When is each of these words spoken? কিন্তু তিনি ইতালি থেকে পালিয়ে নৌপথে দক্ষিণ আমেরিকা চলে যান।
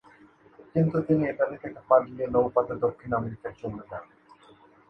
কিন্তু 0.73 0.97
তিনি 1.07 1.23
ইতালি 1.29 1.57
থেকে 1.63 1.79
পালিয়ে 1.89 2.25
নৌপথে 2.27 2.75
দক্ষিণ 2.83 3.11
আমেরিকা 3.13 3.49
চলে 3.59 3.83
যান। 3.89 4.05